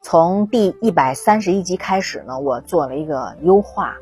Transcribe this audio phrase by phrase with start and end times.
[0.00, 3.96] 从第一百三十一集开始呢，我做了一个优化，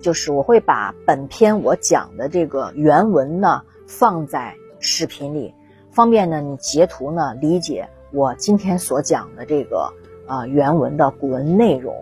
[0.00, 5.54] 就是我会把本篇我讲的这个原文呢放在视频里，
[5.90, 9.92] 方便呢你截图呢理解我今天所讲的这个
[10.26, 11.94] 啊原文的古文内容。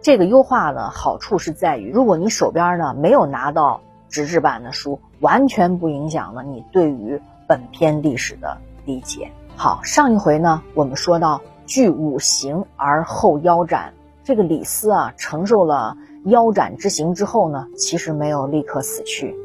[0.00, 9.30] 这个优化呢好处是在于，如果你手边呢没有拿到纸质版的书，完全不影响呢你对于本篇历史的理解。
[9.56, 11.40] 好，上一回呢我们说到。
[11.68, 13.92] 据五行而后腰斩，
[14.24, 15.94] 这个李斯啊，承受了
[16.24, 19.36] 腰斩之刑之后呢，其实没有立刻死去。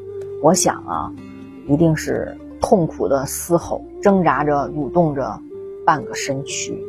[0.41, 1.11] 我想啊，
[1.67, 5.37] 一定是痛苦的嘶吼，挣扎着蠕动着
[5.85, 6.81] 半个身躯。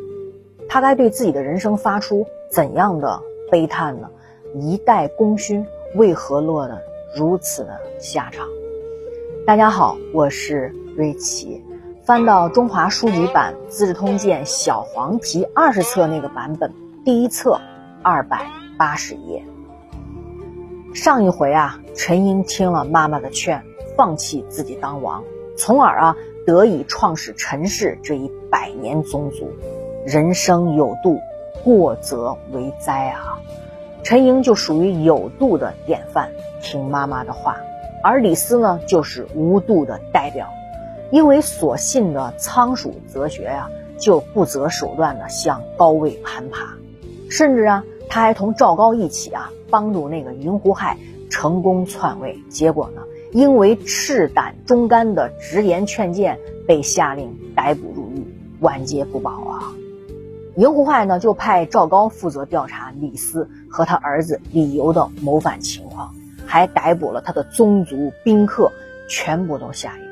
[0.69, 4.09] 他该对自己的人生发出怎样的悲叹呢？
[4.55, 6.80] 一代功勋为何落得
[7.16, 8.46] 如此的下场？
[9.45, 11.60] 大家好，我是瑞奇。
[12.05, 16.71] 翻到中华书局版《资治通鉴》小黄皮二十册那个版本，
[17.03, 17.59] 第一册
[18.03, 18.46] 二百
[18.77, 19.43] 八十页。
[20.93, 23.63] 上一回啊，陈英听了妈妈的劝，
[23.96, 25.24] 放弃自己当王，
[25.57, 29.51] 从而啊得以创始陈氏这一百年宗族。
[30.05, 31.18] 人生有度，
[31.65, 33.41] 过则为灾啊！
[34.02, 36.29] 陈英就属于有度的典范，
[36.61, 37.55] 听妈妈的话；
[38.02, 40.51] 而李斯呢，就是无度的代表。
[41.15, 43.70] 因为所信的仓鼠哲学呀，
[44.01, 46.74] 就不择手段的向高位攀爬，
[47.30, 50.98] 甚至啊，他还同赵高一起啊，帮助那个云胡亥
[51.30, 52.43] 成功篡位。
[52.51, 58.26] 结果呢，因为赤胆忠肝的直言劝谏，被下令逮捕入狱，
[58.59, 59.73] 晚节不保啊。
[60.56, 66.12] 云胡亥呢，就派赵高负责调查李斯和他儿子李由的谋反情况，
[66.44, 68.72] 还逮捕了他的宗族宾客，
[69.09, 70.03] 全部都下狱。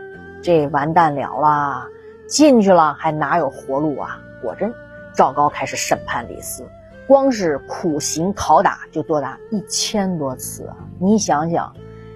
[0.43, 1.89] 这完蛋了啦！
[2.27, 4.19] 进去了还哪有活路啊？
[4.41, 4.73] 果真，
[5.15, 6.67] 赵高开始审判李斯，
[7.07, 10.77] 光是苦刑拷打就多达一千多次啊！
[10.99, 11.75] 你想想，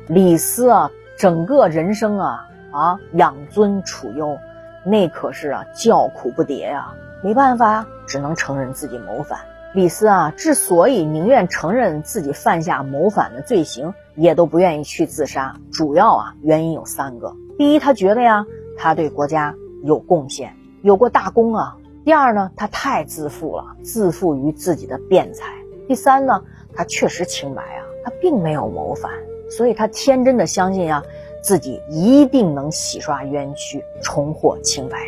[0.09, 4.39] 李斯啊，整个人生啊啊养尊处优，
[4.85, 6.95] 那可是啊叫苦不迭呀！
[7.23, 9.39] 没办法呀，只能承认自己谋反。
[9.75, 17.35] 李斯啊，之所以宁愿承认自己犯下谋反的罪行，也都不愿意去自杀，主要啊原因有三个。
[17.59, 18.47] 第一，他觉得呀，
[18.77, 21.79] 他对国家有贡献，有过大功啊。
[22.05, 25.55] 第二呢，他太自负了，自负于自己的辩才。
[25.89, 26.45] 第三呢，
[26.75, 29.11] 他确实清白啊，他并没有谋反，
[29.51, 31.03] 所以他天真的相信啊，
[31.43, 34.99] 自己一定能洗刷冤屈，重获清白。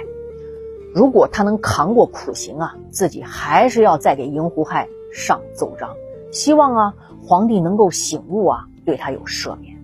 [0.95, 5.95] 如果他能扛过苦刑啊，自己还是要再给赢胡亥上奏章，
[6.33, 9.78] 希望啊，皇帝能够醒悟啊，对他有赦免。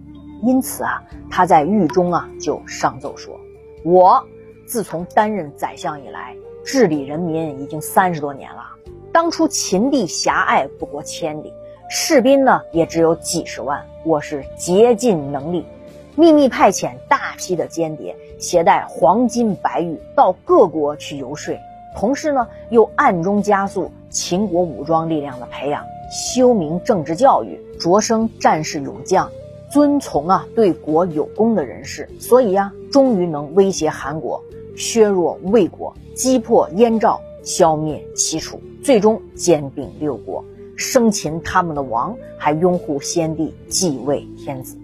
[0.44, 3.41] 因此啊，他在狱中啊就上奏说
[3.82, 4.27] ：“我
[4.66, 8.62] 自从担任宰相以来，治理人民已经三十多年了。
[9.10, 11.53] 当初秦地狭隘不过千里，
[11.88, 13.87] 士兵呢也只有几十万。
[14.05, 15.65] 我是竭尽能力，
[16.15, 21.59] 秘密派遣大批的间谍，携带黄金白玉到各国去游说，
[21.97, 29.31] 同时呢又暗中加速秦国武装力量的培养，修明政治教育，擢升战士勇将。”
[29.74, 34.40] 遵从啊，对国有功的人士，所以呀，终于能威胁韩国，
[34.76, 40.44] 削弱魏国，击破燕赵，消灭齐楚，最终兼并六国，
[40.76, 44.76] 生擒他们的王，还拥护先帝继位天子。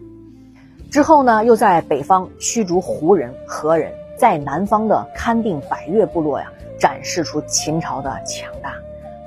[0.90, 6.50] 之后呢，又在北方驱逐胡人、何人，在南方的勘定百越部落呀，
[6.80, 8.74] 展示出秦朝的强大。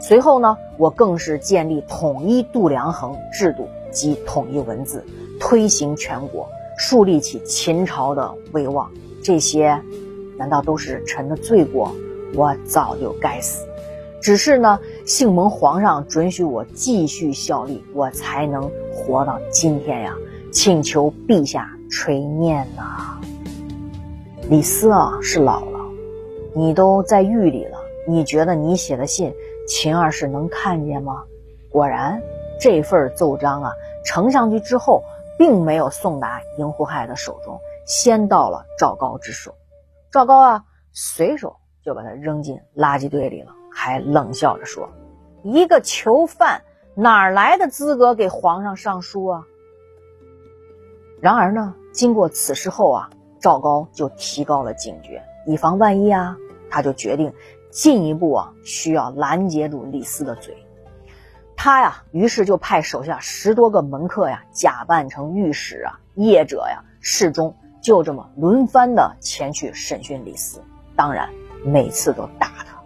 [0.01, 5.01] 随后呢，我更是建立统一度量衡制度及统一文字。
[5.43, 8.89] 推行全国，树立起秦朝的威望，
[9.21, 9.77] 这些
[10.37, 11.93] 难道都是臣的罪过？
[12.33, 13.67] 我早就该死，
[14.21, 20.15] 只是呢，幸蒙皇上准许我继续效力，我才能活到今天呀！
[20.49, 23.19] 请求陛下垂念呐。
[24.49, 25.79] 李斯啊，是老了，
[26.55, 27.77] 你都在狱里了，
[28.07, 29.33] 你觉得你写的信，
[29.67, 31.25] 秦二世能看见吗？
[31.69, 32.21] 果然，
[32.61, 33.73] 这份奏章啊，
[34.05, 35.03] 呈上去之后。
[35.37, 39.55] 并没有送达赢胡亥的手中，先到了赵高之手。
[40.11, 44.89] 赵高啊，随手就把他扔进垃圾堆里了，还冷笑着说
[45.43, 46.63] ：“一个囚犯
[46.95, 49.43] 哪来的资格给皇上上书啊？”
[51.19, 53.09] 然而呢，经过此事后啊，
[53.39, 56.37] 赵高就提高了警觉，以防万一啊，
[56.69, 57.33] 他就决定
[57.71, 60.55] 进一步啊，需要拦截住李斯的嘴。
[61.63, 70.61] 他呀，于是就派手下十多个门客呀，假扮成御史啊、业者呀、侍中，就这么轮番的前去审讯李斯。
[70.93, 71.29] 当然，
[71.63, 72.83] 每次都打他。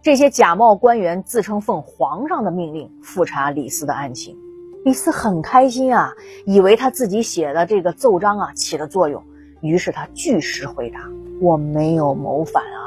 [0.00, 4.38] 这些假冒官员自称奉皇上的命令复查李斯的案情。
[4.86, 6.14] 李斯很开心啊，
[6.46, 9.22] 以为他自己写的这个奏章啊起了作用，
[9.60, 11.00] 于是他据实回答
[11.42, 12.77] ：“我没有谋反啊，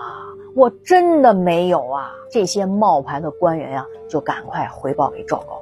[0.56, 5.62] 我真的没有啊。”这些冒牌的官员呀，就赶快回报给赵高。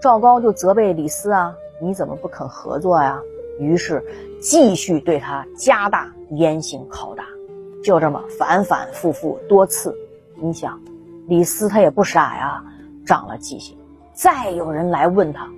[0.00, 3.20] 赵高就责备李斯啊：“你怎么不肯合作呀？”
[3.58, 4.04] 于是
[4.40, 7.24] 继续对他加大严刑拷打，
[7.82, 9.96] 就这么反反复复多次。
[10.34, 10.80] 你想，
[11.26, 12.62] 李斯他也不傻呀，
[13.06, 13.76] 长了记性。
[14.12, 15.48] 再有人来问他。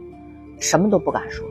[0.61, 1.47] 什么都不敢说，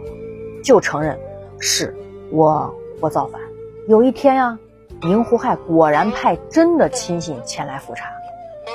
[0.62, 1.18] 就承认
[1.60, 1.96] 是
[2.30, 3.40] 我我造反。
[3.88, 4.60] 有一天呀，
[5.02, 8.10] 宁胡亥果然派真的亲信前来复查，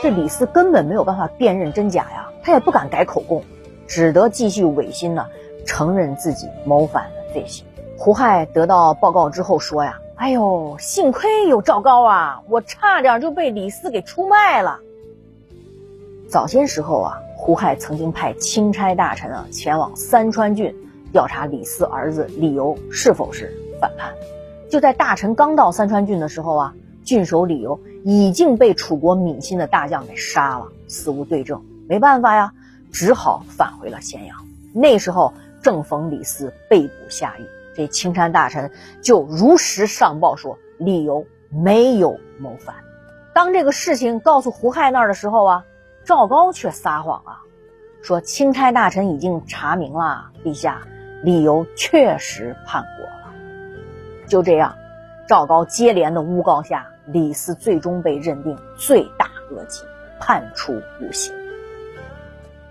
[0.03, 3.43] 这李斯根本没有办法辨认真假呀，他也不敢改口供，
[3.87, 5.27] 只得继续违心呢，
[5.67, 7.67] 承认自己谋反的罪行。
[7.99, 14.81] 胡亥得到报告之后说呀：“哎呦，幸亏有赵高啊，我差点就被李斯给出卖了。”
[16.29, 17.19] 早些时候啊。
[17.35, 20.73] 胡亥曾经派钦差大臣啊前往三川郡
[21.13, 24.13] 调查李斯儿子李由是否是反叛。
[24.73, 26.75] 就在大臣刚到三川郡的时候啊，
[27.05, 31.63] 郡守李由已经被楚国闵信的大将给杀了，死无对证。
[31.87, 32.55] 没办法呀，
[32.91, 34.35] 只好返回了咸阳。
[34.73, 37.45] 那时候正逢李斯被捕下狱，
[37.77, 38.71] 这钦差大臣
[39.03, 42.77] 就如实上报说李由没有谋反。
[43.35, 45.65] 当这个事情告诉胡亥那儿的时候啊。
[46.07, 47.43] 赵高却撒谎啊，
[48.03, 50.81] 说钦差大臣已经查明了，陛下，
[51.23, 53.22] 李由确实叛国了。
[54.27, 54.75] 就这样，
[55.29, 59.85] 赵高接连的诬告下，李斯最终被认定罪大恶极，
[60.21, 61.35] 判处五刑。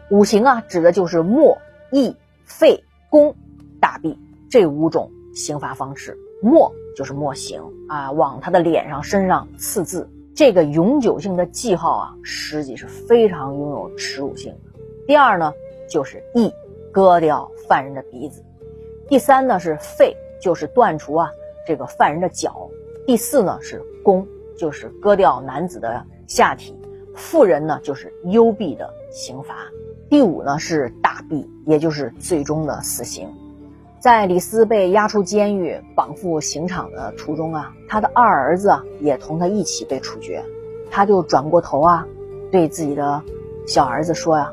[0.09, 1.57] 五刑啊，指的就是墨、
[1.91, 2.15] 缢、
[2.45, 3.35] 废、宫、
[3.79, 4.17] 大毙
[4.49, 6.17] 这五种刑罚方式。
[6.43, 10.09] 墨就是墨刑啊，往他的脸上、身上刺字。
[10.33, 14.79] 这个永久性的记号啊，实际是非常拥有耻辱性的。
[15.05, 15.53] 第二呢，
[15.89, 16.51] 就是缢，
[16.91, 18.41] 割掉犯人的鼻子；
[19.07, 21.29] 第三呢是废，就是断除啊
[21.65, 22.69] 这个犯人的脚；
[23.05, 24.27] 第四呢是弓，
[24.57, 26.73] 就是割掉男子的下体；
[27.15, 29.55] 妇人呢就是幽闭的刑罚；
[30.09, 33.29] 第五呢是大毙，也就是最终的死刑。
[33.99, 40.43] 在李斯被押出监狱、绑赴刑场的途中啊，他的二儿子也同他一起被处决。
[40.89, 42.05] 他就转过头啊，
[42.51, 43.21] 对自己的
[43.65, 44.51] 小儿子说呀：“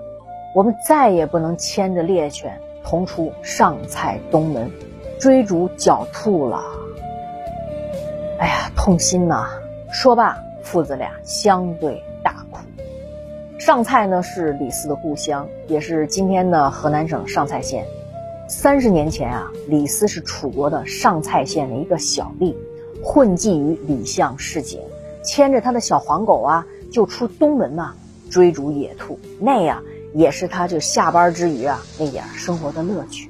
[0.54, 4.70] 我们再也不能牵着猎犬同出上蔡东门，
[5.18, 6.62] 追逐狡兔了。”
[8.38, 9.48] 哎呀，痛心呐！
[9.92, 12.60] 说罢，父子俩相对大哭。
[13.58, 17.84] 上蔡呢是李斯的故乡，也是今天的河南省上蔡县。
[18.48, 22.54] 三十年前啊，李斯是楚国的上蔡县的一个小吏，
[23.02, 24.80] 混迹于李相市井，
[25.24, 27.92] 牵着他的小黄狗啊，就出东门呐，
[28.30, 29.82] 追逐野兔，那呀
[30.14, 33.27] 也是他就下班之余啊那点生活的乐趣。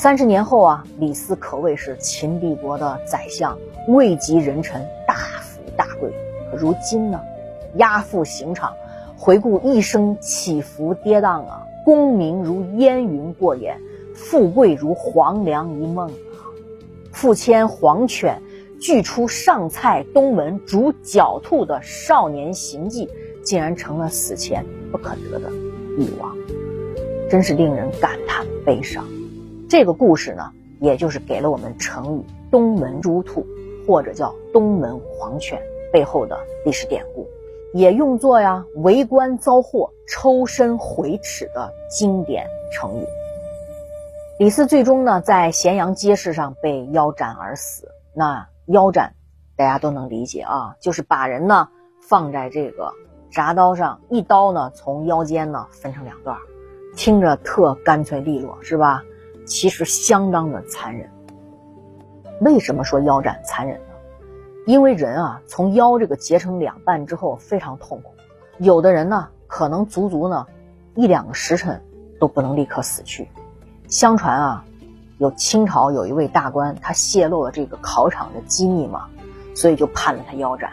[0.00, 3.58] 三十年后啊，李斯可谓是秦帝国的宰相，
[3.88, 6.08] 位极人臣，大富大贵。
[6.52, 7.20] 可如今呢，
[7.74, 8.72] 押赴刑场，
[9.16, 13.80] 回顾一生起伏跌宕啊，功名如烟云过眼。
[14.14, 16.46] 富贵如黄粱一梦啊！
[17.10, 18.40] 父牵黄犬，
[18.80, 23.08] 拒出上蔡东门逐狡兔的少年行迹，
[23.42, 25.50] 竟然成了死前不可得的
[25.98, 26.36] 欲望，
[27.28, 29.04] 真是令人感叹悲伤。
[29.68, 33.46] 这个故事呢，也就是给了我们成语“东门逐兔”
[33.86, 35.60] 或者叫“东门黄犬”
[35.92, 37.28] 背后的历史典故，
[37.74, 43.04] 也用作呀为官遭祸、抽身回耻的经典成语。
[44.38, 47.88] 李斯最终呢，在咸阳街市上被腰斩而死。
[48.14, 49.12] 那腰斩，
[49.54, 51.68] 大家都能理解啊，就是把人呢
[52.00, 52.94] 放在这个
[53.30, 56.38] 铡刀上，一刀呢从腰间呢分成两段，
[56.96, 59.02] 听着特干脆利落，是吧？
[59.48, 61.10] 其实相当的残忍。
[62.40, 63.84] 为什么说腰斩残忍呢？
[64.66, 68.12] 因为人啊，从腰这个截成两半之后非常痛苦，
[68.58, 70.46] 有的人呢可能足足呢
[70.94, 71.82] 一两个时辰
[72.20, 73.28] 都不能立刻死去。
[73.88, 74.64] 相传啊，
[75.16, 79.08] 有清朝有一位大官，他泄露了这个考场的机密嘛，
[79.54, 80.72] 所以就判了他腰斩。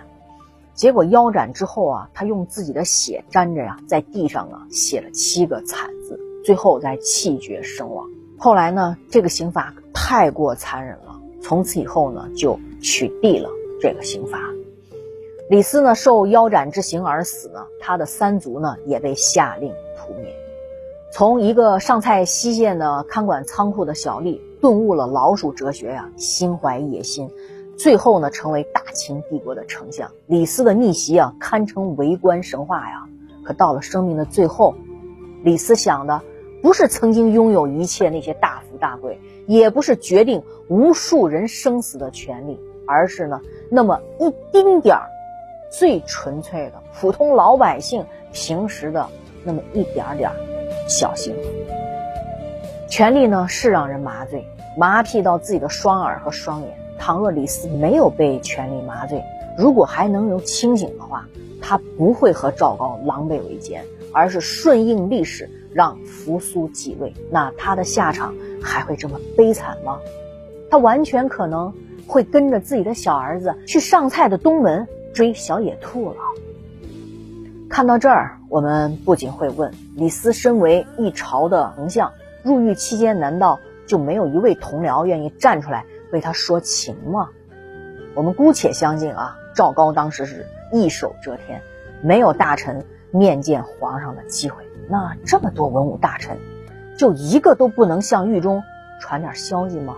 [0.74, 8.06] 结果腰斩之后啊，他用自己的血沾着呀，在地上啊写了七个惨字，最后再气绝身亡。
[8.38, 13.50] 后来呢，这个刑罚太过残忍了，从此以后呢，就取缔了
[13.82, 14.40] 这个刑罚。
[15.50, 20.36] 李斯呢，受腰斩之刑而死呢，他的三族呢，也被下令屠灭。
[21.12, 27.30] 从一个上蔡西县的看管仓库的小吏，顿悟了老鼠哲学呀，心怀野心，
[27.78, 30.12] 最后呢成为大秦帝国的丞相。
[30.28, 33.08] 李斯的逆袭啊，堪称为官神话呀。
[33.44, 34.76] 可到了生命的最后，
[35.44, 36.22] 李斯想的
[36.66, 45.08] 不是曾经拥有一切那些大富大贵，也不是决定无数人生死的权利，而是呢那么一丁点儿
[45.70, 48.04] 最纯粹的普通老百姓
[48.34, 49.08] 平时的
[49.44, 50.32] 那么一点点
[50.88, 51.42] 小幸福。
[52.90, 54.44] 权力呢是让人麻醉，
[54.76, 56.76] 麻痹到自己的双耳和双眼。
[56.98, 59.24] 倘若李斯没有被权力麻醉，
[59.56, 61.28] 如果还能有清醒的话。
[61.68, 67.14] 他不会和赵高狼狈为奸，而是顺应历史，让扶苏继位。
[67.30, 70.00] 那他的下场还会这么悲惨吗？
[70.72, 71.74] 他完全可能
[72.08, 76.16] 会跟着自己的小儿子去上蔡的东门追小野兔了。
[77.70, 87.30] 看到这儿，我们不仅会问：李斯身为一朝的丞相，入狱期间难道就没有一位同僚愿意站出来为他说情吗？
[88.16, 90.48] 我们姑且相信啊，赵高当时是。
[90.74, 91.62] 一手遮天，
[92.02, 94.65] 没有大臣面见皇上的机会。
[94.90, 96.38] 那这么多文武大臣，
[96.98, 98.62] 就一个都不能向狱中
[99.00, 99.96] 传点消息吗？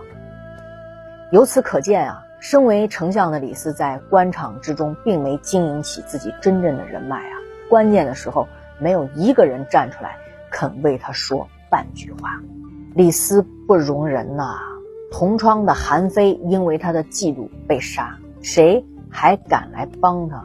[1.30, 7.36] 由此可见啊，身为丞相的李斯在官场之中并没经营起自己真正的人脉啊。
[7.68, 10.16] 关键的时候，没有一个人站出来
[10.50, 12.40] 肯为他说半句话。
[12.94, 14.56] 李斯不容人呐！
[15.10, 20.42] 同窗的韩非因为他的嫉妒被杀，谁还敢来帮他？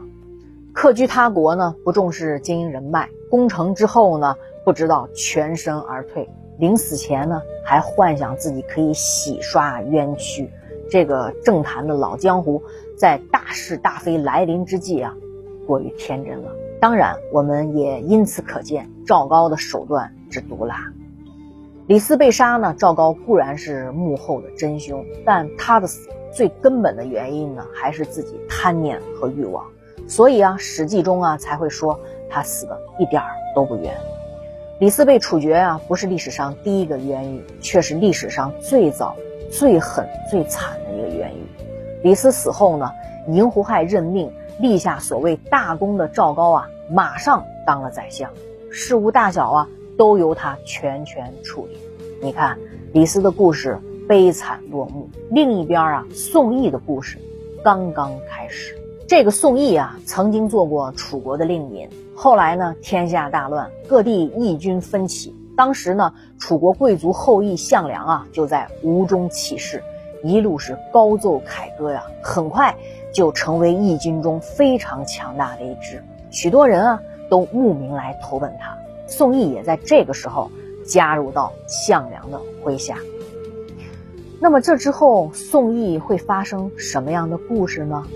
[0.72, 6.24] 客居他国呢，不重视经营人脉；攻城之后呢，不知道全身而退；
[6.56, 10.48] 临死前呢，还幻想自己可以洗刷冤屈。
[10.88, 12.62] 这个政坛的老江湖，
[12.96, 15.16] 在大是大非来临之际啊，
[15.66, 16.52] 过于天真了。
[16.80, 20.92] 当然，我们也因此可见赵高的手段之毒辣。
[21.88, 29.64] 李斯被杀呢，赵高固然是幕后的真凶，但他的死最根本的原因呢，还是自己贪念和欲望。
[30.08, 33.94] 所以啊，《史记》中啊才会说他死的一点儿都不冤。
[34.80, 39.14] 李斯被处决啊，不是历史上第一个冤狱，却是历史上最早、
[39.50, 41.42] 最狠、最惨的一个冤狱。
[42.02, 42.90] 李斯死后呢，
[43.26, 48.30] 宁胡亥任命立下所谓大功的赵高啊，马上当了宰相，
[48.70, 51.78] 事务大小啊都由他全权处理。
[52.20, 52.58] 你看，
[52.92, 57.16] 李斯的故事悲惨落幕，另一边啊，宋义的故事
[57.62, 58.76] 刚刚开始。
[59.06, 65.34] 这个宋义啊，曾经做过楚国的令尹，后来呢，天下大乱，各地义军纷起。
[65.54, 69.82] 当时呢，楚国贵族后裔项梁啊，就在吴中起事，
[70.22, 72.74] 一路是高奏凯歌呀，很快
[73.12, 78.74] 就成为义军中非常强大的一支，许多人啊都慕名来投奔他。
[79.06, 80.50] 宋义也在这个时候
[80.86, 82.96] 加入到项梁的麾下。
[84.40, 88.06] 那么这之后，宋义会发生什么样的故事呢？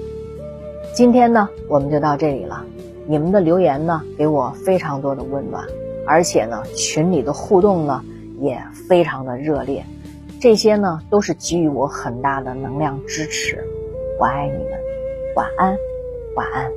[0.98, 2.66] 今天呢，我们就到这里了。
[3.06, 5.64] 你们的留言呢，给我非常多的温暖，
[6.04, 8.02] 而且呢，群里的互动呢，
[8.40, 9.84] 也非常的热烈。
[10.40, 13.64] 这些呢，都是给予我很大的能量支持。
[14.18, 14.72] 我爱你们，
[15.36, 15.76] 晚安，
[16.34, 16.68] 晚安。